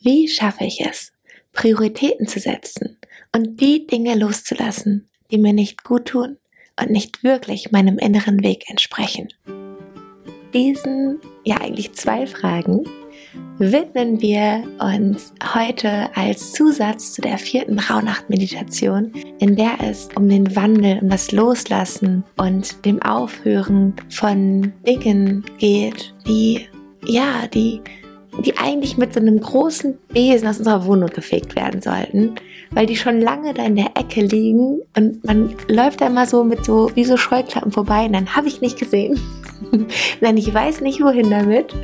Wie 0.00 0.28
schaffe 0.28 0.64
ich 0.64 0.80
es, 0.80 1.12
Prioritäten 1.52 2.28
zu 2.28 2.38
setzen 2.38 2.98
und 3.34 3.60
die 3.60 3.84
Dinge 3.84 4.14
loszulassen, 4.14 5.08
die 5.32 5.38
mir 5.38 5.52
nicht 5.52 5.82
gut 5.82 6.06
tun 6.06 6.36
und 6.80 6.90
nicht 6.90 7.24
wirklich 7.24 7.72
meinem 7.72 7.98
inneren 7.98 8.44
Weg 8.44 8.70
entsprechen? 8.70 9.28
Diesen, 10.54 11.18
ja 11.44 11.60
eigentlich 11.60 11.94
zwei 11.94 12.28
Fragen, 12.28 12.84
widmen 13.58 14.20
wir 14.20 14.62
uns 14.78 15.32
heute 15.52 16.16
als 16.16 16.52
Zusatz 16.52 17.14
zu 17.14 17.20
der 17.20 17.36
vierten 17.36 17.80
Rauhnacht-Meditation, 17.80 19.12
in 19.40 19.56
der 19.56 19.78
es 19.82 20.08
um 20.14 20.28
den 20.28 20.54
Wandel, 20.54 21.00
um 21.00 21.08
das 21.08 21.32
Loslassen 21.32 22.22
und 22.36 22.84
dem 22.84 23.02
Aufhören 23.02 23.96
von 24.08 24.72
Dingen 24.86 25.44
geht, 25.58 26.14
die, 26.24 26.68
ja, 27.04 27.48
die, 27.48 27.80
die 28.44 28.56
eigentlich 28.56 28.96
mit 28.96 29.14
so 29.14 29.20
einem 29.20 29.40
großen 29.40 29.98
Besen 30.08 30.48
aus 30.48 30.58
unserer 30.58 30.86
Wohnung 30.86 31.10
gefegt 31.10 31.56
werden 31.56 31.82
sollten, 31.82 32.36
weil 32.70 32.86
die 32.86 32.96
schon 32.96 33.20
lange 33.20 33.54
da 33.54 33.64
in 33.64 33.76
der 33.76 33.96
Ecke 33.96 34.20
liegen 34.20 34.80
und 34.96 35.24
man 35.24 35.54
läuft 35.68 36.00
da 36.00 36.06
immer 36.06 36.26
so 36.26 36.44
mit 36.44 36.64
so, 36.64 36.90
wie 36.94 37.04
so 37.04 37.16
Scheuklappen 37.16 37.72
vorbei 37.72 38.06
und 38.06 38.12
dann 38.12 38.36
habe 38.36 38.48
ich 38.48 38.60
nicht 38.60 38.78
gesehen. 38.78 39.18
Nein, 40.20 40.36
ich 40.36 40.52
weiß 40.52 40.80
nicht 40.80 41.00
wohin 41.00 41.30
damit. 41.30 41.74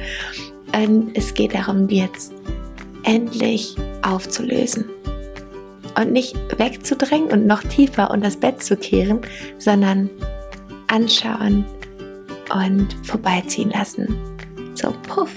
Und 0.74 1.16
es 1.16 1.34
geht 1.34 1.54
darum, 1.54 1.86
die 1.86 1.98
jetzt 1.98 2.32
endlich 3.04 3.76
aufzulösen. 4.02 4.84
Und 5.96 6.10
nicht 6.10 6.36
wegzudrängen 6.58 7.30
und 7.30 7.46
noch 7.46 7.62
tiefer 7.62 8.10
unter 8.10 8.26
das 8.26 8.36
Bett 8.36 8.62
zu 8.62 8.76
kehren, 8.76 9.20
sondern 9.58 10.10
anschauen 10.88 11.64
und 12.52 12.88
vorbeiziehen 13.04 13.70
lassen. 13.70 14.16
So, 14.74 14.92
puff. 15.06 15.30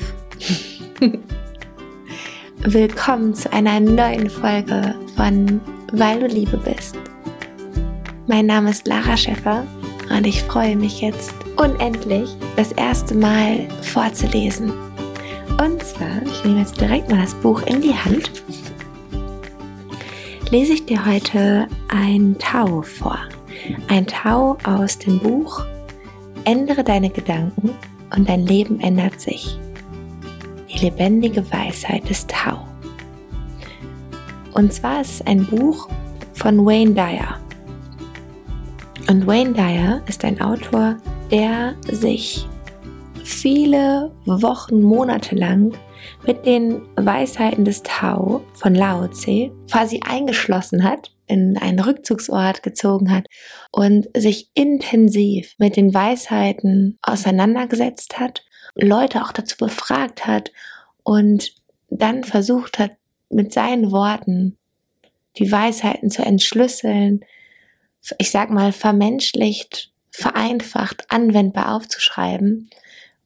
Willkommen 2.60 3.36
zu 3.36 3.52
einer 3.54 3.80
neuen 3.80 4.30
Folge 4.30 4.96
von 5.16 5.62
Weil 5.94 6.20
du 6.20 6.28
Liebe 6.28 6.58
bist. 6.58 6.95
Mein 8.28 8.48
Name 8.48 8.72
ist 8.72 8.88
Lara 8.88 9.16
Schäffer 9.16 9.66
und 10.09 10.25
ich 10.25 10.42
freue 10.44 10.75
mich 10.75 11.02
jetzt 11.02 11.34
unendlich, 11.56 12.30
das 12.56 12.72
erste 12.72 13.16
Mal 13.16 13.68
vorzulesen. 13.81 14.72
Und 15.64 15.84
zwar, 15.84 16.23
ich 16.25 16.44
nehme 16.44 16.59
jetzt 16.59 16.80
direkt 16.80 17.09
mal 17.09 17.22
das 17.22 17.36
Buch 17.36 17.62
in 17.64 17.81
die 17.81 17.95
Hand, 17.95 18.44
lese 20.50 20.73
ich 20.73 20.86
dir 20.86 21.06
heute 21.06 21.68
ein 21.90 22.36
Tau 22.40 22.81
vor. 22.81 23.20
Ein 23.88 24.08
Tau 24.08 24.58
aus 24.64 24.98
dem 24.98 25.20
Buch 25.20 25.66
Ändere 26.45 26.84
deine 26.84 27.09
Gedanken 27.09 27.72
und 28.16 28.30
dein 28.30 28.45
Leben 28.45 28.80
ändert 28.80 29.20
sich. 29.20 29.59
Die 30.78 30.86
lebendige 30.86 31.52
Weisheit 31.52 32.08
des 32.08 32.28
Tau. 32.28 32.67
Und 34.53 34.72
zwar 34.72 35.02
ist 35.02 35.11
es 35.11 35.22
ein 35.25 35.45
Buch 35.47 35.89
von 36.34 36.64
Wayne 36.66 36.94
Dyer. 36.94 37.39
Und 39.09 39.25
Wayne 39.25 39.53
Dyer 39.53 40.03
ist 40.08 40.23
ein 40.23 40.39
Autor, 40.39 40.97
der 41.31 41.75
sich 41.89 42.47
viele 43.23 44.11
Wochen, 44.25 44.81
Monate 44.81 45.34
lang 45.36 45.75
mit 46.25 46.45
den 46.45 46.81
Weisheiten 46.95 47.66
des 47.66 47.81
Tao 47.81 48.44
von 48.53 48.75
Lao 48.75 49.08
Tse 49.08 49.52
quasi 49.72 50.02
eingeschlossen 50.08 50.84
hat, 50.84 51.12
in 51.25 51.58
einen 51.58 51.80
Rückzugsort 51.80 52.62
gezogen 52.64 53.12
hat 53.12 53.25
und 53.72 54.08
sich 54.16 54.52
intensiv 54.53 55.56
mit 55.58 55.75
den 55.75 55.94
Weisheiten 55.94 56.97
auseinandergesetzt 57.02 58.19
hat, 58.19 58.44
Leute 58.80 59.23
auch 59.23 59.31
dazu 59.31 59.58
befragt 59.58 60.25
hat 60.25 60.52
und 61.03 61.53
dann 61.89 62.23
versucht 62.23 62.80
hat, 62.80 62.92
mit 63.30 63.53
seinen 63.53 63.92
Worten 63.92 64.58
die 65.38 65.52
Weisheiten 65.52 66.09
zu 66.09 66.23
entschlüsseln, 66.23 67.25
ich 68.17 68.31
sag 68.31 68.50
mal 68.50 68.72
vermenschlicht, 68.72 69.92
vereinfacht, 70.12 71.06
anwendbar 71.09 71.75
aufzuschreiben 71.75 72.69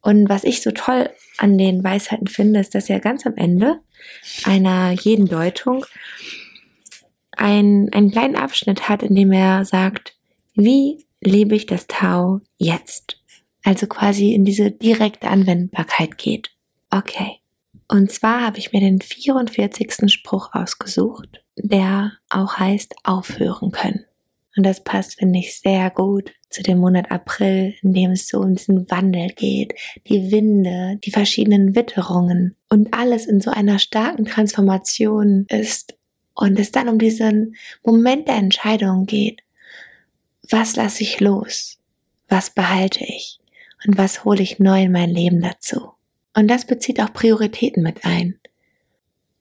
und 0.02 0.30
was 0.30 0.44
ich 0.44 0.62
so 0.62 0.72
toll 0.72 1.10
an 1.38 1.58
den 1.58 1.84
Weisheiten 1.84 2.28
finde, 2.28 2.60
ist, 2.60 2.76
dass 2.76 2.90
er 2.90 3.00
ganz 3.00 3.26
am 3.26 3.36
Ende 3.36 3.80
einer 4.44 4.92
jeden 4.92 5.28
Deutung 5.28 5.86
ein, 7.32 7.90
einen 7.94 8.12
kleinen 8.12 8.36
Abschnitt 8.36 8.90
hat, 8.90 9.04
in 9.04 9.16
dem 9.16 9.32
er 9.32 9.64
sagt, 9.64 10.16
wie 10.56 11.06
lebe 11.22 11.56
ich 11.56 11.68
das 11.68 11.88
Tau 11.88 12.42
jetzt? 12.58 13.21
Also 13.64 13.88
quasi 13.88 14.34
in 14.34 14.46
diese 14.46 14.72
direkte 14.72 15.28
Anwendbarkeit 15.28 16.18
geht. 16.18 16.52
Okay. 16.90 17.38
Und 17.88 18.12
zwar 18.12 18.42
habe 18.42 18.58
ich 18.58 18.72
mir 18.72 18.80
den 18.80 19.02
44. 19.02 20.12
Spruch 20.12 20.54
ausgesucht, 20.54 21.44
der 21.58 22.14
auch 22.30 22.58
heißt 22.58 22.96
aufhören 23.04 23.72
können. 23.72 24.06
Und 24.56 24.66
das 24.66 24.84
passt, 24.84 25.20
finde 25.20 25.40
ich, 25.40 25.60
sehr 25.60 25.90
gut 25.90 26.32
zu 26.50 26.64
dem 26.64 26.80
Monat 26.80 27.12
April, 27.12 27.74
in 27.82 27.94
dem 27.94 28.12
es 28.12 28.28
so 28.28 28.40
um 28.40 28.56
diesen 28.56 28.90
Wandel 28.92 29.30
geht, 29.30 29.74
die 30.08 30.32
Winde, 30.32 31.00
die 31.04 31.12
verschiedenen 31.12 31.76
Witterungen 31.76 32.56
und 32.70 32.94
alles 32.94 33.26
in 33.26 33.40
so 33.40 33.52
einer 33.52 33.80
starken 33.80 34.26
Transformation 34.26 35.46
ist 35.50 35.96
und 36.34 36.60
es 36.60 36.72
dann 36.72 36.90
um 36.90 37.00
diesen 37.00 37.56
Moment 37.84 38.28
der 38.28 38.36
Entscheidung 38.36 39.06
geht. 39.06 39.42
Was 40.50 40.76
lasse 40.76 41.04
ich 41.04 41.20
los? 41.20 41.78
Was 42.28 42.50
behalte 42.50 43.04
ich? 43.06 43.41
Und 43.86 43.98
was 43.98 44.24
hole 44.24 44.42
ich 44.42 44.60
neu 44.60 44.84
in 44.84 44.92
mein 44.92 45.10
Leben 45.10 45.42
dazu? 45.42 45.92
Und 46.36 46.48
das 46.48 46.66
bezieht 46.66 47.02
auch 47.02 47.14
Prioritäten 47.14 47.84
mit 47.84 48.06
ein. 48.06 48.40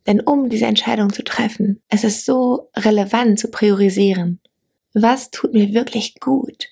Denn 0.07 0.21
um 0.21 0.49
diese 0.49 0.67
Entscheidung 0.67 1.13
zu 1.13 1.23
treffen, 1.23 1.83
es 1.89 2.05
ist 2.05 2.25
so 2.25 2.71
relevant 2.77 3.39
zu 3.39 3.51
priorisieren 3.51 4.41
was 4.93 5.31
tut 5.31 5.53
mir 5.53 5.73
wirklich 5.73 6.19
gut? 6.21 6.69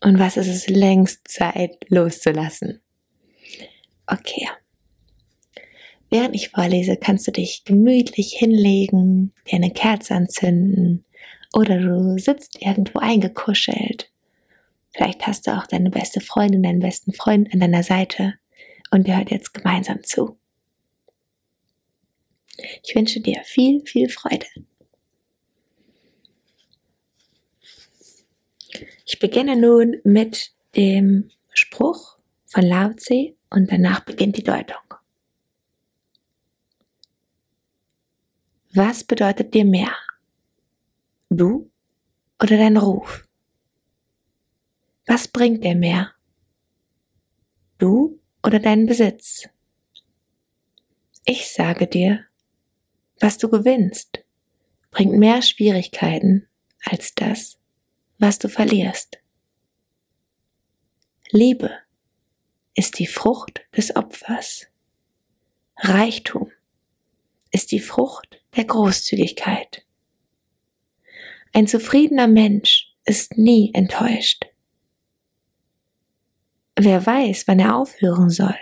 Und 0.00 0.18
was 0.18 0.36
ist 0.36 0.48
es 0.48 0.68
längst 0.68 1.28
Zeit 1.28 1.76
loszulassen? 1.88 2.80
Okay. 4.06 4.48
Während 6.10 6.34
ich 6.34 6.50
vorlese, 6.50 6.96
kannst 6.96 7.26
du 7.26 7.30
dich 7.30 7.64
gemütlich 7.64 8.34
hinlegen, 8.36 9.32
dir 9.50 9.56
eine 9.56 9.70
Kerze 9.70 10.14
anzünden 10.14 11.04
oder 11.54 11.78
du 11.78 12.18
sitzt 12.18 12.60
irgendwo 12.60 12.98
eingekuschelt. 12.98 14.11
Vielleicht 14.94 15.26
hast 15.26 15.46
du 15.46 15.56
auch 15.56 15.66
deine 15.66 15.90
beste 15.90 16.20
Freundin, 16.20 16.62
deinen 16.62 16.80
besten 16.80 17.12
Freund 17.12 17.52
an 17.52 17.60
deiner 17.60 17.82
Seite 17.82 18.34
und 18.90 19.08
ihr 19.08 19.16
hört 19.16 19.30
jetzt 19.30 19.54
gemeinsam 19.54 20.02
zu. 20.02 20.38
Ich 22.82 22.94
wünsche 22.94 23.20
dir 23.20 23.42
viel, 23.44 23.84
viel 23.86 24.08
Freude. 24.08 24.46
Ich 29.06 29.18
beginne 29.18 29.56
nun 29.56 29.96
mit 30.04 30.52
dem 30.76 31.30
Spruch 31.52 32.18
von 32.46 32.62
Lao 32.62 32.92
Tse 32.92 33.34
und 33.50 33.70
danach 33.70 34.00
beginnt 34.00 34.36
die 34.36 34.44
Deutung. 34.44 34.76
Was 38.74 39.04
bedeutet 39.04 39.52
dir 39.52 39.64
mehr? 39.64 39.94
Du 41.28 41.70
oder 42.40 42.56
dein 42.56 42.76
Ruf? 42.76 43.26
Was 45.06 45.26
bringt 45.26 45.64
dir 45.64 45.74
mehr? 45.74 46.12
Du 47.78 48.20
oder 48.44 48.60
dein 48.60 48.86
Besitz? 48.86 49.48
Ich 51.24 51.50
sage 51.50 51.86
dir, 51.86 52.24
was 53.20 53.38
du 53.38 53.48
gewinnst, 53.48 54.24
bringt 54.90 55.14
mehr 55.14 55.42
Schwierigkeiten 55.42 56.48
als 56.84 57.14
das, 57.14 57.58
was 58.18 58.38
du 58.38 58.48
verlierst. 58.48 59.18
Liebe 61.30 61.70
ist 62.74 62.98
die 62.98 63.06
Frucht 63.06 63.62
des 63.76 63.96
Opfers. 63.96 64.66
Reichtum 65.78 66.52
ist 67.50 67.72
die 67.72 67.80
Frucht 67.80 68.40
der 68.56 68.64
Großzügigkeit. 68.64 69.84
Ein 71.52 71.66
zufriedener 71.66 72.28
Mensch 72.28 72.94
ist 73.04 73.36
nie 73.36 73.72
enttäuscht. 73.74 74.51
Wer 76.84 77.06
weiß, 77.06 77.46
wann 77.46 77.60
er 77.60 77.76
aufhören 77.76 78.28
soll, 78.28 78.56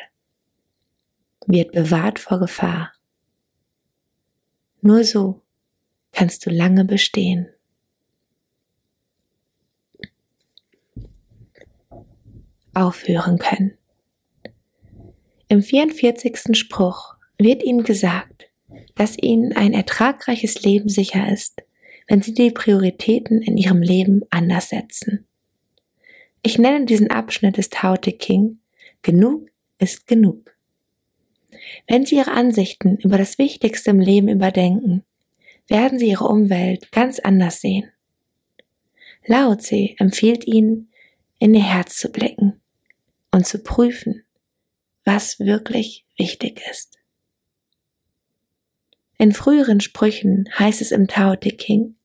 wird 1.46 1.72
bewahrt 1.72 2.18
vor 2.18 2.38
Gefahr. 2.38 2.92
Nur 4.82 5.04
so 5.04 5.40
kannst 6.12 6.44
du 6.44 6.50
lange 6.50 6.84
bestehen. 6.84 7.48
aufhören 12.72 13.38
können. 13.38 13.76
Im 15.48 15.62
44. 15.62 16.56
Spruch 16.56 17.16
wird 17.36 17.62
ihnen 17.64 17.82
gesagt, 17.82 18.48
dass 18.94 19.18
ihnen 19.18 19.52
ein 19.54 19.72
ertragreiches 19.72 20.62
Leben 20.62 20.88
sicher 20.88 21.32
ist, 21.32 21.62
wenn 22.06 22.22
sie 22.22 22.32
die 22.32 22.52
Prioritäten 22.52 23.42
in 23.42 23.56
ihrem 23.56 23.82
Leben 23.82 24.22
anders 24.30 24.68
setzen. 24.68 25.26
Ich 26.42 26.58
nenne 26.58 26.86
diesen 26.86 27.10
Abschnitt 27.10 27.58
des 27.58 27.68
Tao 27.68 27.96
Te 27.96 28.12
King 28.12 28.60
Genug 29.02 29.50
ist 29.78 30.06
genug. 30.06 30.54
Wenn 31.86 32.04
Sie 32.04 32.16
Ihre 32.16 32.32
Ansichten 32.32 32.96
über 32.98 33.18
das 33.18 33.38
Wichtigste 33.38 33.90
im 33.90 34.00
Leben 34.00 34.28
überdenken, 34.28 35.04
werden 35.68 35.98
Sie 35.98 36.08
Ihre 36.08 36.26
Umwelt 36.26 36.92
ganz 36.92 37.18
anders 37.18 37.60
sehen. 37.60 37.90
Lao 39.26 39.54
Tse 39.54 39.94
empfiehlt 39.98 40.46
Ihnen, 40.46 40.90
in 41.38 41.54
Ihr 41.54 41.62
Herz 41.62 41.96
zu 41.96 42.10
blicken 42.10 42.60
und 43.30 43.46
zu 43.46 43.58
prüfen, 43.58 44.22
was 45.04 45.40
wirklich 45.40 46.04
wichtig 46.16 46.62
ist. 46.70 46.98
In 49.18 49.32
früheren 49.32 49.80
Sprüchen 49.80 50.48
heißt 50.58 50.80
es 50.80 50.92
im 50.92 51.06
Tao 51.06 51.36
Te 51.36 51.50
King, 51.50 51.96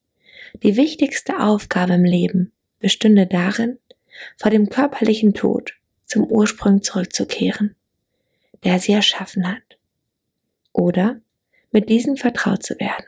die 0.64 0.76
wichtigste 0.76 1.40
Aufgabe 1.40 1.94
im 1.94 2.04
Leben 2.04 2.52
bestünde 2.80 3.28
darin, 3.28 3.80
vor 4.38 4.52
dem 4.52 4.70
körperlichen 4.70 5.34
Tod 5.34 5.74
zum 6.06 6.26
Ursprung 6.26 6.82
zurückzukehren, 6.82 7.76
der 8.64 8.80
sie 8.80 8.94
erschaffen 8.94 9.48
hat, 9.48 9.78
oder 10.72 11.20
mit 11.72 11.90
diesem 11.90 12.18
vertraut 12.18 12.64
zu 12.64 12.80
werden. 12.80 13.06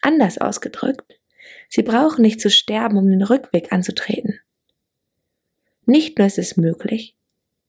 Anders 0.00 0.38
ausgedrückt, 0.38 1.20
sie 1.68 1.82
brauchen 1.82 2.22
nicht 2.22 2.40
zu 2.40 2.50
sterben, 2.50 2.96
um 2.96 3.08
den 3.08 3.22
Rückweg 3.22 3.72
anzutreten. 3.72 4.40
Nicht 5.86 6.18
nur 6.18 6.26
ist 6.26 6.38
es 6.38 6.56
möglich, 6.56 7.16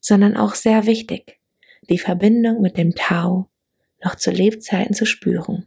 sondern 0.00 0.36
auch 0.36 0.54
sehr 0.54 0.86
wichtig, 0.86 1.38
die 1.88 1.98
Verbindung 1.98 2.60
mit 2.60 2.76
dem 2.76 2.94
Tao 2.94 3.48
noch 4.02 4.16
zu 4.16 4.30
Lebzeiten 4.30 4.94
zu 4.94 5.06
spüren. 5.06 5.66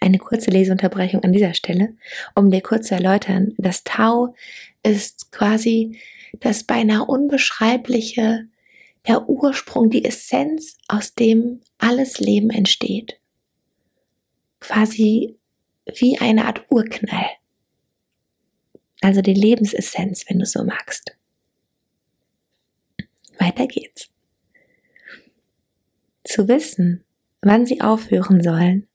Eine 0.00 0.18
kurze 0.18 0.50
Leseunterbrechung 0.50 1.22
an 1.22 1.32
dieser 1.32 1.54
Stelle, 1.54 1.94
um 2.34 2.50
dir 2.50 2.62
kurz 2.62 2.88
zu 2.88 2.94
erläutern, 2.94 3.52
das 3.58 3.84
Tau 3.84 4.34
ist 4.82 5.32
quasi 5.32 5.98
das 6.40 6.64
beinahe 6.64 7.04
unbeschreibliche, 7.04 8.48
der 9.06 9.28
Ursprung, 9.28 9.90
die 9.90 10.04
Essenz, 10.04 10.78
aus 10.88 11.14
dem 11.14 11.60
alles 11.78 12.18
Leben 12.18 12.50
entsteht. 12.50 13.20
Quasi 14.60 15.36
wie 15.84 16.18
eine 16.18 16.46
Art 16.46 16.64
Urknall. 16.70 17.26
Also 19.00 19.22
die 19.22 19.34
Lebensessenz, 19.34 20.24
wenn 20.28 20.38
du 20.38 20.46
so 20.46 20.64
magst. 20.64 21.16
Weiter 23.38 23.66
geht's. 23.66 24.08
Zu 26.24 26.48
wissen, 26.48 27.04
wann 27.40 27.66
sie 27.66 27.80
aufhören 27.80 28.42
sollen, 28.42 28.88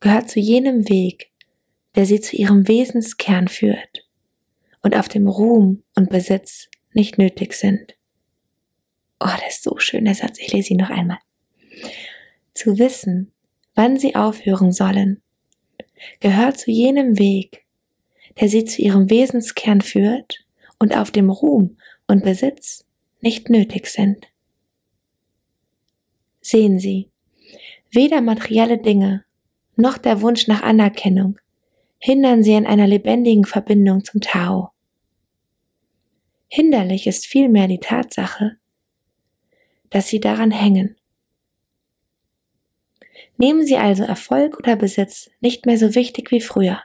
gehört 0.00 0.30
zu 0.30 0.40
jenem 0.40 0.88
Weg, 0.88 1.30
der 1.94 2.06
sie 2.06 2.20
zu 2.20 2.36
ihrem 2.36 2.66
Wesenskern 2.66 3.48
führt 3.48 4.06
und 4.82 4.96
auf 4.96 5.08
dem 5.08 5.28
Ruhm 5.28 5.82
und 5.94 6.10
Besitz 6.10 6.68
nicht 6.92 7.18
nötig 7.18 7.52
sind. 7.52 7.94
Oh, 9.20 9.26
das 9.26 9.56
ist 9.56 9.62
so 9.64 9.78
schön, 9.78 10.06
der 10.06 10.14
Satz, 10.14 10.38
ich 10.38 10.52
lese 10.52 10.70
ihn 10.70 10.78
noch 10.78 10.90
einmal. 10.90 11.18
Zu 12.54 12.78
wissen, 12.78 13.32
wann 13.74 13.98
sie 13.98 14.14
aufhören 14.14 14.72
sollen, 14.72 15.20
gehört 16.20 16.58
zu 16.58 16.70
jenem 16.70 17.18
Weg, 17.18 17.64
der 18.40 18.48
sie 18.48 18.64
zu 18.64 18.80
ihrem 18.80 19.10
Wesenskern 19.10 19.82
führt 19.82 20.44
und 20.78 20.96
auf 20.96 21.10
dem 21.10 21.28
Ruhm 21.28 21.76
und 22.06 22.24
Besitz 22.24 22.86
nicht 23.20 23.50
nötig 23.50 23.86
sind. 23.86 24.26
Sehen 26.40 26.78
Sie, 26.78 27.10
weder 27.90 28.22
materielle 28.22 28.78
Dinge 28.78 29.24
noch 29.80 29.98
der 29.98 30.22
Wunsch 30.22 30.46
nach 30.46 30.62
Anerkennung 30.62 31.38
hindern 32.00 32.42
sie 32.42 32.56
an 32.56 32.66
einer 32.66 32.86
lebendigen 32.86 33.44
Verbindung 33.44 34.04
zum 34.04 34.20
Tao. 34.20 34.70
Hinderlich 36.48 37.06
ist 37.06 37.26
vielmehr 37.26 37.68
die 37.68 37.78
Tatsache, 37.78 38.56
dass 39.90 40.08
sie 40.08 40.18
daran 40.18 40.50
hängen. 40.50 40.96
Nehmen 43.36 43.64
Sie 43.64 43.76
also 43.76 44.02
Erfolg 44.02 44.58
oder 44.58 44.76
Besitz 44.76 45.30
nicht 45.40 45.64
mehr 45.64 45.78
so 45.78 45.94
wichtig 45.94 46.30
wie 46.30 46.40
früher. 46.40 46.82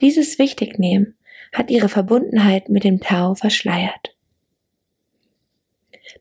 Dieses 0.00 0.38
Wichtignehmen 0.38 1.16
hat 1.52 1.70
Ihre 1.70 1.88
Verbundenheit 1.88 2.68
mit 2.68 2.84
dem 2.84 3.00
Tao 3.00 3.34
verschleiert. 3.34 4.16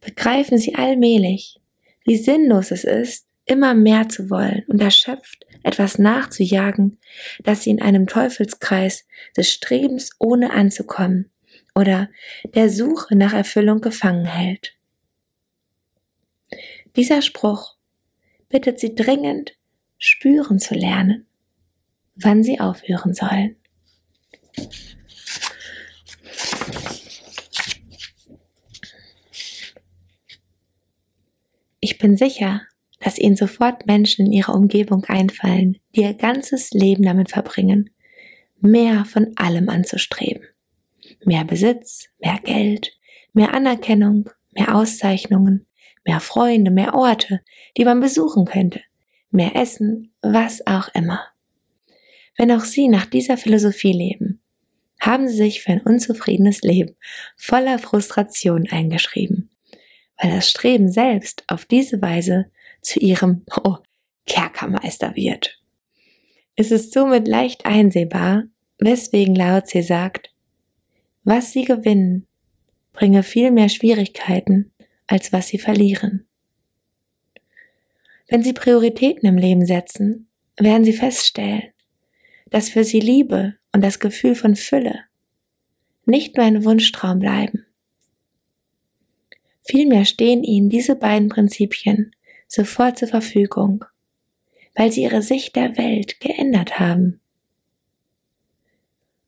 Begreifen 0.02 0.58
Sie 0.58 0.76
allmählich, 0.76 1.62
wie 2.04 2.18
sinnlos 2.18 2.72
es 2.72 2.84
ist, 2.84 3.27
immer 3.48 3.74
mehr 3.74 4.10
zu 4.10 4.30
wollen 4.30 4.64
und 4.68 4.82
erschöpft 4.82 5.46
etwas 5.64 5.98
nachzujagen, 5.98 7.00
das 7.44 7.64
sie 7.64 7.72
in 7.72 7.82
einem 7.82 8.08
Teufelskreis 8.08 9.06
des 9.36 9.52
Strebens 9.52 10.12
ohne 10.20 10.52
anzukommen 10.52 11.32
oder 11.74 12.10
der 12.56 12.70
Suche 12.70 13.16
nach 13.16 13.34
Erfüllung 13.34 13.82
gefangen 13.82 14.26
hält. 14.26 14.76
Dieser 16.96 17.22
Spruch 17.22 17.76
bittet 18.50 18.80
sie 18.80 18.96
dringend, 18.96 19.58
spüren 19.98 20.60
zu 20.60 20.74
lernen, 20.74 21.26
wann 22.16 22.44
sie 22.44 22.60
aufhören 22.60 23.14
sollen. 23.14 23.56
Ich 31.80 31.98
bin 32.00 32.18
sicher, 32.18 32.62
dass 33.00 33.18
ihnen 33.18 33.36
sofort 33.36 33.86
Menschen 33.86 34.26
in 34.26 34.32
ihrer 34.32 34.56
Umgebung 34.56 35.04
einfallen, 35.06 35.78
die 35.96 36.02
ihr 36.02 36.14
ganzes 36.14 36.72
Leben 36.72 37.04
damit 37.04 37.30
verbringen, 37.30 37.90
mehr 38.60 39.06
von 39.06 39.34
allem 39.36 39.70
anzustreben. 39.70 40.44
Mehr 41.24 41.46
Besitz, 41.46 42.10
mehr 42.20 42.40
Geld, 42.44 42.92
mehr 43.34 43.54
Anerkennung, 43.54 44.30
mehr 44.52 44.76
Auszeichnungen, 44.76 45.68
mehr 46.06 46.20
Freunde, 46.20 46.72
mehr 46.72 46.96
Orte, 46.96 47.42
die 47.78 47.86
man 47.86 48.00
besuchen 48.00 48.46
könnte, 48.46 48.82
mehr 49.30 49.56
Essen, 49.56 50.14
was 50.22 50.66
auch 50.66 50.90
immer. 50.94 51.22
Wenn 52.38 52.52
auch 52.52 52.64
Sie 52.64 52.88
nach 52.88 53.06
dieser 53.06 53.38
Philosophie 53.38 53.94
leben, 53.94 54.42
haben 55.00 55.28
Sie 55.28 55.36
sich 55.36 55.62
für 55.62 55.72
ein 55.72 55.82
unzufriedenes 55.82 56.62
Leben 56.62 56.96
voller 57.36 57.80
Frustration 57.80 58.68
eingeschrieben, 58.70 59.50
weil 60.22 60.32
das 60.32 60.50
Streben 60.50 60.92
selbst 60.92 61.44
auf 61.48 61.66
diese 61.66 62.02
Weise 62.02 62.52
zu 62.88 63.00
ihrem 63.00 63.44
oh, 63.64 63.78
Kerkermeister 64.26 65.16
wird. 65.16 65.62
Es 66.56 66.72
ist 66.72 66.94
somit 66.94 67.28
leicht 67.28 67.66
einsehbar, 67.66 68.46
weswegen 68.80 69.36
Lao 69.36 69.62
Tse 69.62 69.84
sagt, 69.84 70.34
was 71.24 71.52
sie 71.52 71.66
gewinnen, 71.66 72.26
bringe 72.94 73.24
viel 73.24 73.52
mehr 73.52 73.70
Schwierigkeiten, 73.70 74.72
als 75.06 75.34
was 75.34 75.50
sie 75.50 75.60
verlieren. 75.60 76.26
Wenn 78.30 78.44
sie 78.44 78.54
Prioritäten 78.54 79.28
im 79.28 79.38
Leben 79.38 79.66
setzen, 79.66 80.28
werden 80.58 80.84
sie 80.84 80.94
feststellen, 80.94 81.64
dass 82.50 82.70
für 82.70 82.84
sie 82.84 83.00
Liebe 83.00 83.56
und 83.74 83.82
das 83.84 84.00
Gefühl 84.00 84.36
von 84.36 84.56
Fülle 84.56 85.02
nicht 86.06 86.38
nur 86.38 86.46
ein 86.46 86.64
Wunschtraum 86.64 87.20
bleiben. 87.20 87.66
Vielmehr 89.64 90.06
stehen 90.06 90.44
ihnen 90.44 90.70
diese 90.70 90.96
beiden 90.96 91.28
Prinzipien 91.28 92.14
sofort 92.48 92.98
zur 92.98 93.10
Verfügung, 93.10 93.86
weil 94.76 94.92
sie 94.92 95.04
ihre 95.04 95.22
Sicht 95.22 95.56
der 95.56 95.78
Welt 95.78 96.20
geändert 96.20 96.80
haben. 96.80 97.20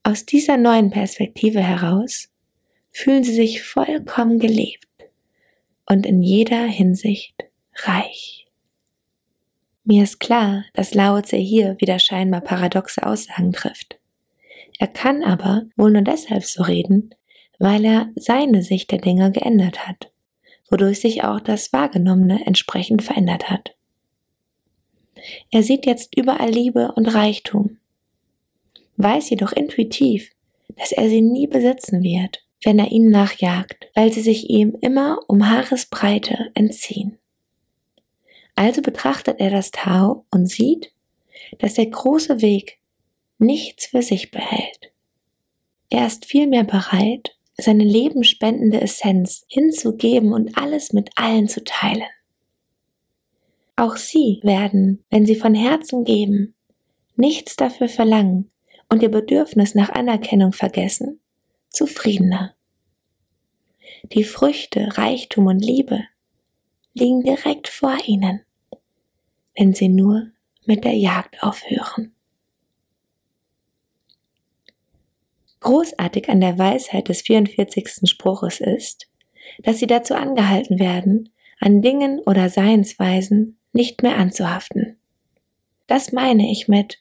Aus 0.04 0.26
dieser 0.26 0.58
neuen 0.58 0.90
Perspektive 0.90 1.62
heraus 1.62 2.30
fühlen 2.92 3.24
sie 3.24 3.34
sich 3.34 3.62
vollkommen 3.62 4.40
gelebt 4.40 4.88
und 5.86 6.06
in 6.06 6.24
jeder 6.24 6.64
Hinsicht 6.64 7.36
reich. 7.76 8.48
Mir 9.84 10.04
ist 10.04 10.20
klar, 10.20 10.66
dass 10.74 10.94
Lao 10.94 11.22
Tse 11.22 11.38
hier 11.38 11.76
wieder 11.80 12.00
scheinbar 12.00 12.42
paradoxe 12.42 13.06
Aussagen 13.06 13.52
trifft. 13.52 14.00
Er 14.78 14.88
kann 14.88 15.24
aber 15.24 15.64
wohl 15.76 15.92
nur 15.92 16.04
deshalb 16.04 16.44
so 16.44 16.64
reden, 16.64 17.14
weil 17.58 17.84
er 17.84 18.10
seine 18.16 18.62
Sicht 18.62 18.92
der 18.92 19.00
Dinge 19.00 19.32
geändert 19.32 19.88
hat 19.88 20.12
wodurch 20.70 21.00
sich 21.00 21.24
auch 21.24 21.40
das 21.40 21.74
Wahrgenommene 21.74 22.46
entsprechend 22.46 23.04
verändert 23.04 23.50
hat. 23.50 23.76
Er 25.52 25.64
sieht 25.64 25.86
jetzt 25.86 26.16
überall 26.18 26.50
Liebe 26.50 26.94
und 26.96 27.08
Reichtum, 27.08 27.78
weiß 28.98 29.30
jedoch 29.30 29.52
intuitiv, 29.52 30.32
dass 30.76 30.92
er 30.92 31.10
sie 31.10 31.22
nie 31.22 31.48
besitzen 31.48 32.04
wird, 32.04 32.44
wenn 32.64 32.80
er 32.80 32.92
ihnen 32.92 33.10
nachjagt, 33.10 33.88
weil 33.96 34.12
sie 34.12 34.22
sich 34.22 34.50
ihm 34.50 34.78
immer 34.82 35.20
um 35.28 35.50
Haaresbreite 35.50 36.52
entziehen. 36.54 37.18
Also 38.56 38.82
betrachtet 38.82 39.40
er 39.40 39.50
das 39.50 39.72
Tau 39.72 40.26
und 40.32 40.48
sieht, 40.48 40.92
dass 41.60 41.76
der 41.76 41.86
große 41.86 42.42
Weg 42.42 42.80
nichts 43.38 43.88
für 43.88 44.02
sich 44.02 44.32
behält. 44.32 44.92
Er 45.90 46.06
ist 46.06 46.26
vielmehr 46.26 46.66
bereit, 46.66 47.38
seine 47.62 47.84
lebenspendende 47.84 48.82
Essenz 48.82 49.46
hinzugeben 49.48 50.34
und 50.34 50.58
alles 50.58 50.94
mit 50.94 51.12
allen 51.16 51.48
zu 51.48 51.64
teilen. 51.64 52.08
Auch 53.76 53.96
sie 53.96 54.40
werden, 54.44 55.04
wenn 55.10 55.26
sie 55.26 55.36
von 55.36 55.56
Herzen 55.56 56.04
geben, 56.04 56.54
nichts 57.16 57.56
dafür 57.56 57.88
verlangen 57.88 58.50
und 58.90 59.04
ihr 59.04 59.10
Bedürfnis 59.10 59.76
nach 59.76 59.90
Anerkennung 59.90 60.52
vergessen, 60.52 61.20
zufriedener. 61.70 62.56
Die 64.12 64.24
Früchte, 64.24 64.98
Reichtum 64.98 65.48
und 65.48 65.60
Liebe 65.60 66.04
liegen 66.94 67.24
direkt 67.24 67.68
vor 67.68 67.98
ihnen, 68.06 68.42
wenn 69.56 69.74
sie 69.74 69.90
nur 69.90 70.28
mit 70.66 70.84
der 70.84 70.96
Jagd 70.96 71.42
aufhören. 71.44 72.14
Großartig 75.62 76.30
an 76.30 76.42
der 76.42 76.58
Weisheit 76.58 77.10
des 77.10 77.22
44. 77.22 78.10
Spruches 78.10 78.62
ist, 78.62 79.08
dass 79.64 79.80
sie 79.80 79.88
dazu 79.88 80.16
angehalten 80.16 80.80
werden, 80.80 81.30
an 81.60 81.82
Dingen 81.82 82.20
oder 82.20 82.50
Seinsweisen 82.50 83.58
nicht 83.74 84.02
mehr 84.02 84.18
anzuhaften. 84.18 84.98
Das 85.88 86.12
meine 86.12 86.52
ich 86.52 86.68
mit 86.68 87.00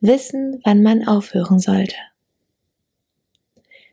Wissen, 0.00 0.60
wann 0.64 0.82
man 0.82 1.06
aufhören 1.06 1.58
sollte. 1.58 1.96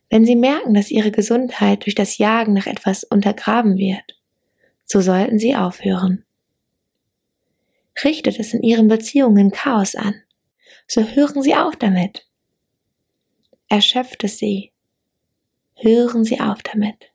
Wenn 0.10 0.24
Sie 0.24 0.38
merken, 0.38 0.74
dass 0.74 0.90
Ihre 0.90 1.12
Gesundheit 1.12 1.86
durch 1.86 1.96
das 1.96 2.18
Jagen 2.18 2.54
nach 2.54 2.66
etwas 2.66 3.04
untergraben 3.04 3.78
wird, 3.78 4.18
so 4.86 5.02
sollten 5.02 5.38
Sie 5.38 5.56
aufhören. 5.56 6.24
Richtet 8.04 8.40
es 8.40 8.54
in 8.54 8.64
Ihren 8.64 8.88
Beziehungen 8.88 9.52
Chaos 9.52 9.96
an, 9.96 10.16
so 10.88 11.04
hören 11.04 11.42
Sie 11.44 11.56
auf 11.56 11.76
damit. 11.76 12.26
Erschöpft 13.70 14.24
es 14.24 14.38
Sie, 14.38 14.72
hören 15.76 16.24
Sie 16.24 16.40
auf 16.40 16.64
damit. 16.64 17.12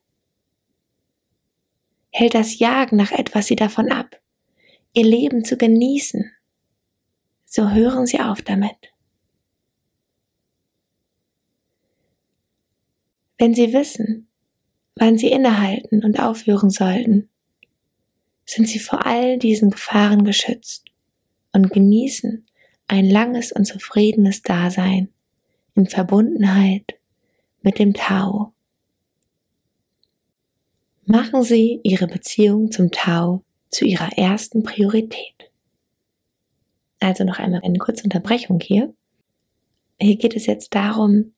Hält 2.11 2.35
das 2.35 2.59
Jagen 2.59 2.95
nach 2.95 3.11
etwas 3.11 3.47
Sie 3.47 3.55
davon 3.55 3.91
ab, 3.91 4.21
Ihr 4.93 5.03
Leben 5.03 5.43
zu 5.43 5.57
genießen, 5.57 6.31
so 7.43 7.71
hören 7.71 8.05
Sie 8.05 8.19
auf 8.19 8.43
damit. 8.43 8.93
Wenn 13.39 13.55
Sie 13.55 13.73
wissen, 13.73 14.27
wann 14.95 15.17
Sie 15.17 15.31
innehalten 15.31 16.03
und 16.03 16.19
aufhören 16.19 16.69
sollten, 16.69 17.29
sind 18.45 18.67
Sie 18.67 18.77
vor 18.77 19.07
all 19.07 19.39
diesen 19.39 19.71
Gefahren 19.71 20.23
geschützt 20.23 20.85
und 21.51 21.71
genießen 21.71 22.45
ein 22.87 23.09
langes 23.09 23.51
und 23.51 23.65
zufriedenes 23.65 24.43
Dasein 24.43 25.12
in 25.75 25.87
Verbundenheit 25.87 26.95
mit 27.61 27.79
dem 27.79 27.93
Tao. 27.93 28.53
Machen 31.05 31.43
Sie 31.43 31.79
Ihre 31.83 32.07
Beziehung 32.07 32.71
zum 32.71 32.91
Tao 32.91 33.43
zu 33.69 33.85
Ihrer 33.85 34.17
ersten 34.17 34.63
Priorität. 34.63 35.51
Also 36.99 37.23
noch 37.23 37.39
einmal 37.39 37.61
eine 37.63 37.77
kurze 37.79 38.03
Unterbrechung 38.05 38.59
hier. 38.61 38.93
Hier 39.99 40.15
geht 40.15 40.35
es 40.35 40.45
jetzt 40.45 40.73
darum, 40.73 41.33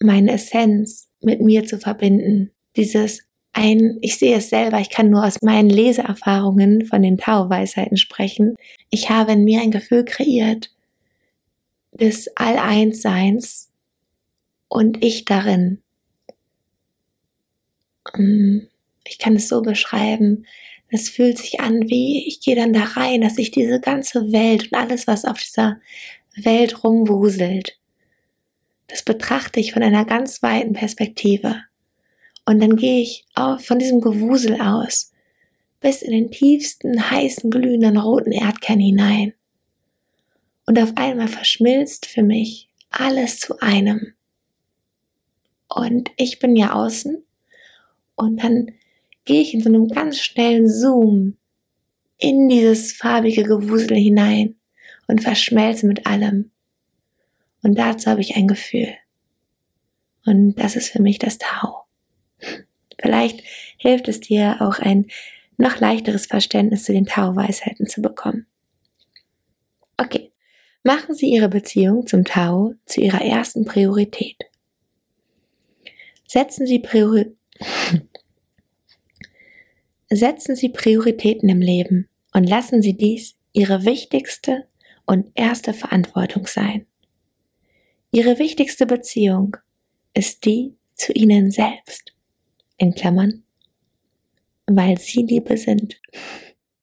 meine 0.00 0.32
Essenz 0.32 1.08
mit 1.20 1.40
mir 1.40 1.64
zu 1.64 1.78
verbinden. 1.78 2.50
Dieses 2.76 3.22
ein, 3.52 3.98
ich 4.02 4.18
sehe 4.18 4.36
es 4.36 4.50
selber, 4.50 4.80
ich 4.80 4.90
kann 4.90 5.08
nur 5.08 5.24
aus 5.24 5.40
meinen 5.40 5.70
Leseerfahrungen 5.70 6.84
von 6.84 7.02
den 7.02 7.16
Tao-Weisheiten 7.16 7.96
sprechen. 7.96 8.56
Ich 8.90 9.08
habe 9.08 9.32
in 9.32 9.44
mir 9.44 9.62
ein 9.62 9.70
Gefühl 9.70 10.04
kreiert 10.04 10.70
des 11.98 12.28
All-Eins-Seins 12.36 13.70
und 14.68 15.02
ich 15.04 15.24
darin. 15.24 15.82
Ähm, 18.14 18.68
ich 19.04 19.18
kann 19.18 19.36
es 19.36 19.48
so 19.48 19.62
beschreiben, 19.62 20.46
es 20.88 21.08
fühlt 21.08 21.38
sich 21.38 21.60
an 21.60 21.88
wie, 21.88 22.26
ich 22.26 22.40
gehe 22.40 22.54
dann 22.54 22.72
da 22.72 22.84
rein, 22.84 23.20
dass 23.20 23.38
ich 23.38 23.50
diese 23.50 23.80
ganze 23.80 24.32
Welt 24.32 24.70
und 24.70 24.78
alles, 24.78 25.06
was 25.06 25.24
auf 25.24 25.38
dieser 25.38 25.80
Welt 26.36 26.84
rumwuselt, 26.84 27.78
das 28.88 29.02
betrachte 29.02 29.58
ich 29.58 29.72
von 29.72 29.82
einer 29.82 30.04
ganz 30.04 30.42
weiten 30.42 30.74
Perspektive. 30.74 31.62
Und 32.44 32.60
dann 32.60 32.76
gehe 32.76 33.02
ich 33.02 33.24
auch 33.34 33.58
von 33.60 33.78
diesem 33.78 34.00
Gewusel 34.00 34.60
aus 34.60 35.12
bis 35.80 36.02
in 36.02 36.12
den 36.12 36.30
tiefsten, 36.30 37.10
heißen, 37.10 37.50
glühenden, 37.50 37.96
roten 37.96 38.32
Erdkern 38.32 38.78
hinein. 38.78 39.34
Und 40.66 40.78
auf 40.80 40.92
einmal 40.96 41.28
verschmilzt 41.28 42.06
für 42.06 42.22
mich 42.22 42.68
alles 42.90 43.40
zu 43.40 43.60
einem. 43.60 44.14
Und 45.68 46.10
ich 46.16 46.38
bin 46.38 46.56
ja 46.56 46.72
außen 46.72 47.24
und 48.16 48.42
dann 48.42 48.72
gehe 49.24 49.42
ich 49.42 49.54
in 49.54 49.60
so 49.60 49.68
einem 49.68 49.88
ganz 49.88 50.20
schnellen 50.20 50.68
Zoom 50.68 51.36
in 52.18 52.48
dieses 52.48 52.92
farbige 52.92 53.42
Gewusel 53.42 53.96
hinein 53.96 54.56
und 55.06 55.22
verschmelze 55.22 55.86
mit 55.86 56.06
allem. 56.06 56.50
Und 57.62 57.76
dazu 57.78 58.10
habe 58.10 58.20
ich 58.20 58.36
ein 58.36 58.48
Gefühl. 58.48 58.94
Und 60.24 60.54
das 60.54 60.76
ist 60.76 60.90
für 60.90 61.02
mich 61.02 61.18
das 61.18 61.38
Tau. 61.38 61.84
Vielleicht 63.00 63.42
hilft 63.76 64.08
es 64.08 64.20
dir 64.20 64.56
auch 64.60 64.78
ein 64.78 65.06
noch 65.58 65.78
leichteres 65.78 66.26
Verständnis 66.26 66.84
zu 66.84 66.92
den 66.92 67.06
Tau-Weisheiten 67.06 67.86
zu 67.86 68.02
bekommen. 68.02 68.46
Okay, 69.96 70.32
machen 70.86 71.14
Sie 71.16 71.26
Ihre 71.26 71.48
Beziehung 71.48 72.06
zum 72.06 72.24
Tau 72.24 72.74
zu 72.86 73.00
Ihrer 73.00 73.20
ersten 73.20 73.64
Priorität. 73.64 74.36
Setzen 76.26 76.66
Sie 76.66 76.78
Priori 76.78 77.34
Setzen 80.08 80.54
Sie 80.54 80.68
Prioritäten 80.68 81.48
im 81.48 81.60
Leben 81.60 82.08
und 82.32 82.44
lassen 82.44 82.82
Sie 82.82 82.96
dies 82.96 83.34
Ihre 83.52 83.84
wichtigste 83.84 84.68
und 85.04 85.32
erste 85.34 85.74
Verantwortung 85.74 86.46
sein. 86.46 86.86
Ihre 88.12 88.38
wichtigste 88.38 88.86
Beziehung 88.86 89.56
ist 90.14 90.44
die 90.44 90.76
zu 90.94 91.12
Ihnen 91.12 91.50
selbst. 91.50 92.12
In 92.78 92.94
Klammern, 92.94 93.42
weil 94.66 94.98
Sie 94.98 95.22
Liebe 95.22 95.56
sind. 95.56 96.00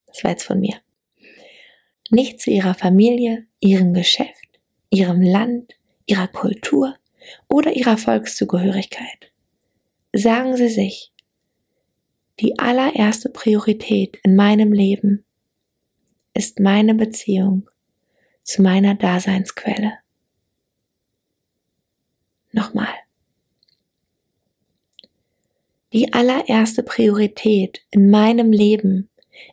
Das 0.06 0.22
war 0.24 0.32
jetzt 0.32 0.44
von 0.44 0.60
mir. 0.60 0.83
Nicht 2.10 2.40
zu 2.40 2.50
Ihrer 2.50 2.74
Familie, 2.74 3.46
Ihrem 3.60 3.94
Geschäft, 3.94 4.60
Ihrem 4.90 5.22
Land, 5.22 5.74
Ihrer 6.06 6.28
Kultur 6.28 6.96
oder 7.48 7.72
Ihrer 7.72 7.96
Volkszugehörigkeit. 7.96 9.32
Sagen 10.12 10.56
Sie 10.56 10.68
sich, 10.68 11.12
die 12.40 12.58
allererste 12.58 13.30
Priorität 13.30 14.18
in 14.22 14.36
meinem 14.36 14.72
Leben 14.72 15.24
ist 16.34 16.60
meine 16.60 16.94
Beziehung 16.94 17.70
zu 18.42 18.60
meiner 18.62 18.94
Daseinsquelle. 18.94 19.94
Nochmal. 22.52 22.94
Die 25.92 26.12
allererste 26.12 26.82
Priorität 26.82 27.82
in 27.90 28.10
meinem 28.10 28.50
Leben 28.50 29.10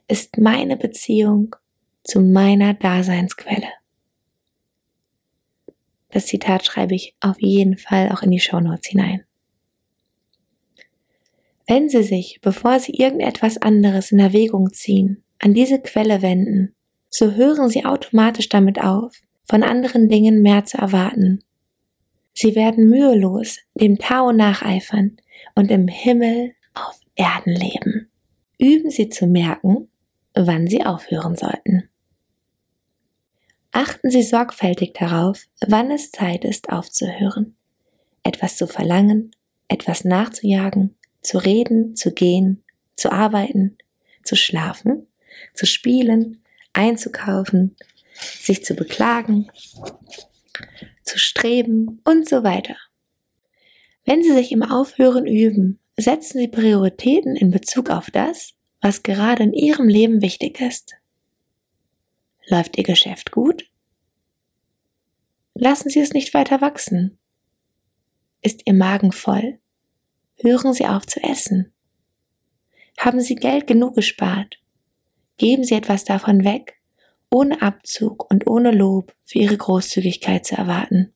ist 0.07 0.37
meine 0.37 0.75
Beziehung 0.75 1.55
zu 2.03 2.21
meiner 2.21 2.73
Daseinsquelle. 2.73 3.69
Das 6.09 6.27
Zitat 6.27 6.65
schreibe 6.65 6.93
ich 6.93 7.15
auf 7.21 7.41
jeden 7.41 7.77
Fall 7.77 8.09
auch 8.11 8.21
in 8.21 8.31
die 8.31 8.39
Shownotes 8.39 8.89
hinein. 8.89 9.23
Wenn 11.67 11.87
Sie 11.87 12.03
sich, 12.03 12.39
bevor 12.41 12.79
Sie 12.79 12.91
irgendetwas 12.91 13.57
anderes 13.57 14.11
in 14.11 14.19
Erwägung 14.19 14.73
ziehen, 14.73 15.23
an 15.39 15.53
diese 15.53 15.79
Quelle 15.79 16.21
wenden, 16.21 16.75
so 17.09 17.31
hören 17.31 17.69
Sie 17.69 17.85
automatisch 17.85 18.49
damit 18.49 18.81
auf, 18.81 19.15
von 19.45 19.63
anderen 19.63 20.09
Dingen 20.09 20.41
mehr 20.41 20.65
zu 20.65 20.77
erwarten. 20.77 21.43
Sie 22.33 22.55
werden 22.55 22.89
mühelos 22.89 23.59
dem 23.75 23.97
Tao 23.97 24.31
nacheifern 24.31 25.17
und 25.55 25.71
im 25.71 25.87
Himmel 25.87 26.53
auf 26.73 26.99
Erden 27.15 27.53
leben. 27.53 28.09
Üben 28.57 28.89
Sie 28.89 29.09
zu 29.09 29.27
merken, 29.27 29.89
wann 30.33 30.67
Sie 30.67 30.85
aufhören 30.85 31.35
sollten. 31.35 31.90
Achten 33.71 34.09
Sie 34.09 34.23
sorgfältig 34.23 34.93
darauf, 34.93 35.45
wann 35.65 35.91
es 35.91 36.11
Zeit 36.11 36.43
ist 36.43 36.69
aufzuhören, 36.69 37.55
etwas 38.23 38.57
zu 38.57 38.67
verlangen, 38.67 39.31
etwas 39.69 40.03
nachzujagen 40.03 40.95
zu 41.21 41.37
reden, 41.37 41.95
zu 41.95 42.11
gehen, 42.13 42.63
zu 42.95 43.11
arbeiten, 43.11 43.77
zu 44.23 44.35
schlafen, 44.35 45.07
zu 45.53 45.65
spielen, 45.65 46.43
einzukaufen, 46.73 47.75
sich 48.13 48.63
zu 48.65 48.75
beklagen, 48.75 49.49
zu 51.03 51.17
streben 51.17 52.01
und 52.03 52.27
so 52.27 52.43
weiter. 52.43 52.75
Wenn 54.05 54.23
Sie 54.23 54.33
sich 54.33 54.51
im 54.51 54.63
Aufhören 54.63 55.25
üben, 55.25 55.79
setzen 55.95 56.39
Sie 56.39 56.47
Prioritäten 56.47 57.35
in 57.35 57.51
Bezug 57.51 57.89
auf 57.89 58.09
das, 58.11 58.53
was 58.81 59.03
gerade 59.03 59.43
in 59.43 59.53
Ihrem 59.53 59.87
Leben 59.87 60.21
wichtig 60.21 60.59
ist. 60.59 60.95
Läuft 62.51 62.77
Ihr 62.77 62.83
Geschäft 62.83 63.31
gut? 63.31 63.71
Lassen 65.53 65.89
Sie 65.89 66.01
es 66.01 66.11
nicht 66.11 66.33
weiter 66.33 66.59
wachsen. 66.59 67.17
Ist 68.41 68.63
Ihr 68.65 68.73
Magen 68.73 69.13
voll? 69.13 69.59
Hören 70.35 70.73
Sie 70.73 70.85
auf 70.85 71.05
zu 71.05 71.23
essen. 71.23 71.71
Haben 72.97 73.21
Sie 73.21 73.35
Geld 73.35 73.67
genug 73.67 73.95
gespart? 73.95 74.59
Geben 75.37 75.63
Sie 75.63 75.75
etwas 75.75 76.03
davon 76.03 76.43
weg, 76.43 76.81
ohne 77.29 77.61
Abzug 77.61 78.29
und 78.29 78.47
ohne 78.47 78.71
Lob 78.71 79.15
für 79.23 79.39
Ihre 79.39 79.55
Großzügigkeit 79.55 80.45
zu 80.45 80.55
erwarten. 80.55 81.13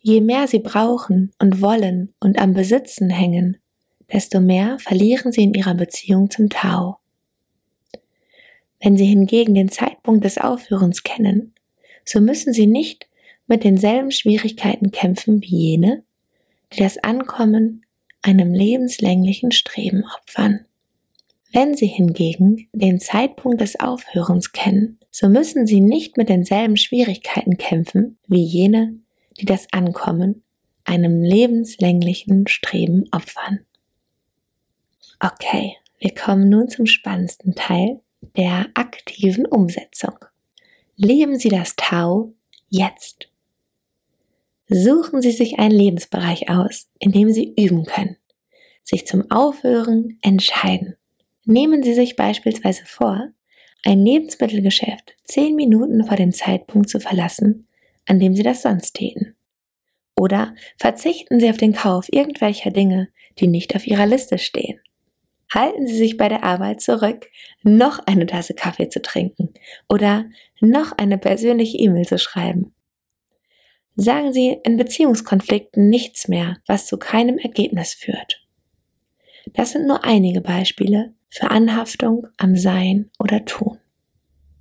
Je 0.00 0.22
mehr 0.22 0.48
Sie 0.48 0.60
brauchen 0.60 1.34
und 1.38 1.60
wollen 1.60 2.14
und 2.20 2.38
am 2.38 2.54
Besitzen 2.54 3.10
hängen, 3.10 3.58
desto 4.10 4.40
mehr 4.40 4.78
verlieren 4.78 5.30
sie 5.30 5.42
in 5.42 5.52
ihrer 5.52 5.74
Beziehung 5.74 6.30
zum 6.30 6.48
Tau. 6.48 7.00
Wenn 8.80 8.96
sie 8.96 9.06
hingegen 9.06 9.54
den 9.54 9.68
Zeitpunkt 9.70 10.24
des 10.24 10.38
Aufhörens 10.38 11.02
kennen, 11.02 11.54
so 12.04 12.20
müssen 12.20 12.52
sie 12.52 12.66
nicht 12.66 13.08
mit 13.46 13.64
denselben 13.64 14.10
Schwierigkeiten 14.10 14.90
kämpfen 14.90 15.40
wie 15.42 15.56
jene, 15.56 16.04
die 16.72 16.80
das 16.80 16.98
Ankommen 16.98 17.84
einem 18.22 18.52
lebenslänglichen 18.52 19.52
Streben 19.52 20.04
opfern. 20.16 20.66
Wenn 21.52 21.76
sie 21.76 21.86
hingegen 21.86 22.68
den 22.72 22.98
Zeitpunkt 22.98 23.60
des 23.60 23.78
Aufhörens 23.78 24.52
kennen, 24.52 24.98
so 25.10 25.28
müssen 25.28 25.66
sie 25.66 25.80
nicht 25.80 26.16
mit 26.16 26.28
denselben 26.28 26.76
Schwierigkeiten 26.76 27.58
kämpfen 27.58 28.18
wie 28.26 28.42
jene, 28.42 28.98
die 29.38 29.44
das 29.46 29.68
Ankommen 29.72 30.42
einem 30.84 31.22
lebenslänglichen 31.22 32.46
Streben 32.48 33.04
opfern. 33.12 33.60
Okay, 35.20 35.76
wir 36.00 36.14
kommen 36.14 36.48
nun 36.48 36.68
zum 36.68 36.86
spannendsten 36.86 37.54
Teil 37.54 38.00
der 38.36 38.68
aktiven 38.74 39.46
Umsetzung. 39.46 40.16
Leben 40.96 41.38
Sie 41.38 41.48
das 41.48 41.74
Tau 41.76 42.32
jetzt. 42.68 43.28
Suchen 44.68 45.22
Sie 45.22 45.30
sich 45.30 45.58
einen 45.58 45.74
Lebensbereich 45.74 46.48
aus, 46.48 46.88
in 46.98 47.12
dem 47.12 47.30
Sie 47.30 47.54
üben 47.56 47.84
können, 47.84 48.16
sich 48.82 49.06
zum 49.06 49.30
Aufhören 49.30 50.18
entscheiden. 50.22 50.96
Nehmen 51.44 51.82
Sie 51.82 51.94
sich 51.94 52.16
beispielsweise 52.16 52.84
vor, 52.86 53.28
ein 53.84 54.04
Lebensmittelgeschäft 54.04 55.14
zehn 55.24 55.54
Minuten 55.54 56.06
vor 56.06 56.16
dem 56.16 56.32
Zeitpunkt 56.32 56.88
zu 56.88 57.00
verlassen, 57.00 57.68
an 58.06 58.18
dem 58.18 58.34
Sie 58.34 58.42
das 58.42 58.62
sonst 58.62 58.94
täten. 58.94 59.36
Oder 60.16 60.54
verzichten 60.76 61.40
Sie 61.40 61.50
auf 61.50 61.56
den 61.56 61.74
Kauf 61.74 62.06
irgendwelcher 62.10 62.70
Dinge, 62.70 63.08
die 63.38 63.46
nicht 63.46 63.76
auf 63.76 63.86
Ihrer 63.86 64.06
Liste 64.06 64.38
stehen. 64.38 64.80
Halten 65.54 65.86
Sie 65.86 65.96
sich 65.96 66.16
bei 66.16 66.28
der 66.28 66.42
Arbeit 66.42 66.80
zurück, 66.80 67.30
noch 67.62 68.00
eine 68.06 68.26
Tasse 68.26 68.54
Kaffee 68.54 68.88
zu 68.88 69.00
trinken 69.00 69.54
oder 69.88 70.24
noch 70.60 70.98
eine 70.98 71.16
persönliche 71.16 71.78
E-Mail 71.78 72.04
zu 72.04 72.18
schreiben. 72.18 72.74
Sagen 73.94 74.32
Sie 74.32 74.58
in 74.64 74.76
Beziehungskonflikten 74.76 75.88
nichts 75.88 76.26
mehr, 76.26 76.56
was 76.66 76.86
zu 76.86 76.98
keinem 76.98 77.38
Ergebnis 77.38 77.94
führt. 77.94 78.44
Das 79.52 79.70
sind 79.70 79.86
nur 79.86 80.04
einige 80.04 80.40
Beispiele 80.40 81.14
für 81.28 81.50
Anhaftung 81.50 82.26
am 82.36 82.56
Sein 82.56 83.10
oder 83.20 83.44
Tun. 83.44 83.78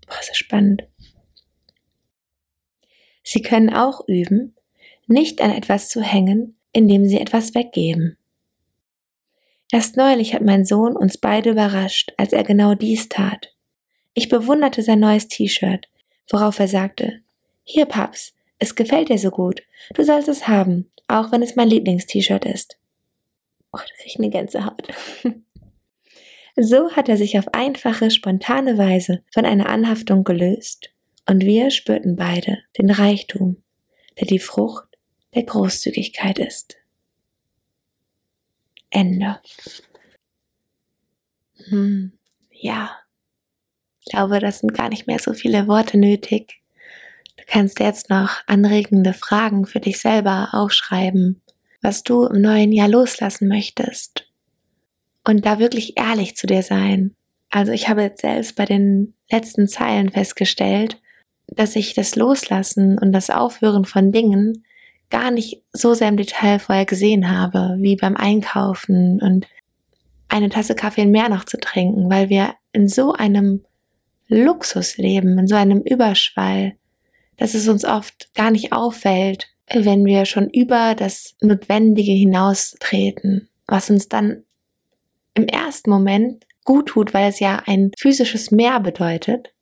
Boah, 0.06 0.20
ist 0.20 0.36
spannend. 0.38 0.84
Sie 3.24 3.42
können 3.42 3.74
auch 3.74 4.08
üben, 4.08 4.56
nicht 5.08 5.42
an 5.42 5.50
etwas 5.50 5.90
zu 5.90 6.04
hängen, 6.04 6.60
indem 6.72 7.06
Sie 7.06 7.20
etwas 7.20 7.56
weggeben. 7.56 8.18
Erst 9.74 9.98
neulich 9.98 10.36
hat 10.36 10.44
mein 10.44 10.66
Sohn 10.66 10.96
uns 10.96 11.18
beide 11.18 11.50
überrascht, 11.50 12.14
als 12.18 12.32
er 12.32 12.44
genau 12.44 12.76
dies 12.76 13.10
tat. 13.10 13.56
Ich 14.14 14.30
bewunderte 14.30 14.84
sein 14.84 15.00
neues 15.00 15.28
T-Shirt, 15.28 15.90
worauf 16.30 16.60
er 16.60 16.68
sagte, 16.68 17.22
hier 17.64 17.88
Paps, 17.88 18.36
es 18.60 18.76
gefällt 18.76 19.10
dir 19.10 19.18
so 19.18 19.32
gut, 19.32 19.64
du 19.96 20.04
sollst 20.04 20.28
es 20.28 20.48
haben, 20.48 20.92
auch 21.08 21.32
wenn 21.32 21.42
es 21.42 21.56
mein 21.56 21.70
Lieblingst-T-Shirt 21.70 22.46
ist. 22.46 22.78
Oh, 23.72 23.80
da 23.80 23.84
krieg 23.98 24.06
ich 24.06 24.20
eine 24.20 24.30
Gänsehaut. 24.30 24.88
So 26.56 26.92
hat 26.92 27.10
er 27.10 27.18
sich 27.18 27.40
auf 27.40 27.52
einfache, 27.52 28.12
spontane 28.12 28.78
Weise 28.78 29.24
von 29.34 29.44
einer 29.44 29.70
Anhaftung 29.70 30.24
gelöst 30.24 30.92
und 31.28 31.42
wir 31.42 31.72
spürten 31.72 32.16
beide 32.16 32.60
den 32.78 32.92
Reichtum, 32.92 33.64
der 34.20 34.28
die 34.28 34.38
Frucht 34.38 34.86
der 35.34 35.42
Großzügigkeit 35.46 36.38
ist. 36.38 36.78
Ende. 38.94 39.40
Hm, 41.66 42.14
ja. 42.52 42.92
Ich 44.02 44.12
glaube, 44.12 44.40
das 44.40 44.60
sind 44.60 44.74
gar 44.74 44.90
nicht 44.90 45.08
mehr 45.08 45.20
so 45.20 45.34
viele 45.34 45.68
Worte 45.68 45.98
nötig. 45.98 46.62
Du 47.38 47.44
kannst 47.48 47.80
jetzt 47.80 48.10
noch 48.10 48.42
anregende 48.48 49.14
Fragen 49.14 49.66
für 49.66 49.80
dich 49.80 50.00
selber 50.00 50.50
aufschreiben, 50.52 51.42
was 51.82 52.04
du 52.04 52.26
im 52.26 52.42
neuen 52.42 52.72
Jahr 52.72 52.88
loslassen 52.88 53.48
möchtest 53.48 54.28
und 55.26 55.46
da 55.46 55.60
wirklich 55.60 55.98
ehrlich 55.98 56.36
zu 56.36 56.48
dir 56.48 56.64
sein. 56.64 57.16
Also 57.50 57.72
ich 57.72 57.90
habe 57.90 58.02
jetzt 58.02 58.22
selbst 58.22 58.56
bei 58.56 58.66
den 58.66 59.14
letzten 59.32 59.68
Zeilen 59.68 60.10
festgestellt, 60.10 61.02
dass 61.48 61.76
ich 61.76 61.94
das 61.94 62.16
Loslassen 62.16 62.98
und 62.98 63.12
das 63.12 63.30
Aufhören 63.30 63.86
von 63.86 64.12
Dingen 64.12 64.66
gar 65.10 65.32
nicht 65.32 65.62
so 65.72 65.94
sehr 65.94 66.10
im 66.10 66.18
Detail 66.18 66.60
vorher 66.60 66.86
gesehen 66.86 67.30
habe, 67.30 67.78
wie 67.80 67.96
beim 67.96 68.16
Einkaufen 68.16 69.22
und 69.22 69.48
eine 70.30 70.50
Tasse 70.50 70.76
Kaffee 70.76 71.06
mehr 71.06 71.30
noch 71.30 71.46
zu 71.46 71.60
trinken, 71.60 72.10
weil 72.10 72.30
wir 72.30 72.56
in 72.72 72.88
so 72.88 73.14
einem 73.14 73.64
Luxus 74.28 74.98
leben, 74.98 75.38
in 75.38 75.48
so 75.48 75.56
einem 75.56 75.82
Überschwall, 75.82 76.74
dass 77.38 77.54
es 77.54 77.68
uns 77.68 77.86
oft 77.86 78.34
gar 78.34 78.52
nicht 78.52 78.74
auffällt, 78.74 79.48
wenn 79.72 80.06
wir 80.06 80.26
schon 80.26 80.50
über 80.50 80.96
das 80.96 81.36
Notwendige 81.42 82.12
hinaustreten, 82.12 83.50
was 83.68 83.90
uns 83.90 84.10
dann 84.10 84.44
im 85.36 85.48
ersten 85.48 85.90
Moment 85.90 86.46
gut 86.64 86.88
tut, 86.90 87.14
weil 87.14 87.30
es 87.30 87.40
ja 87.40 87.62
ein 87.66 87.92
physisches 87.98 88.52
Mehr 88.52 88.80
bedeutet, 88.80 89.54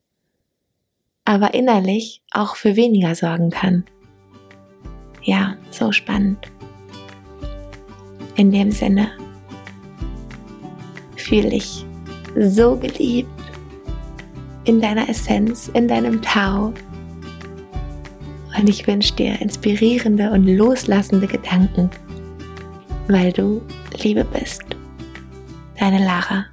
aber 1.25 1.53
innerlich 1.53 2.21
auch 2.31 2.55
für 2.55 2.75
weniger 2.75 3.15
sorgen 3.15 3.49
kann. 3.49 3.85
Ja, 5.23 5.55
so 5.69 5.91
spannend. 5.91 6.51
In 8.35 8.51
dem 8.51 8.71
Sinne 8.71 9.11
fühle 11.15 11.55
ich 11.55 11.85
so 12.35 12.75
geliebt 12.75 13.29
in 14.65 14.79
deiner 14.79 15.07
Essenz, 15.09 15.69
in 15.73 15.87
deinem 15.87 16.21
Tau. 16.21 16.73
Und 18.57 18.69
ich 18.69 18.85
wünsche 18.87 19.15
dir 19.15 19.39
inspirierende 19.41 20.31
und 20.31 20.47
loslassende 20.47 21.27
Gedanken, 21.27 21.89
weil 23.07 23.31
du 23.31 23.61
Liebe 24.01 24.25
bist. 24.25 24.63
Deine 25.79 26.03
Lara. 26.03 26.50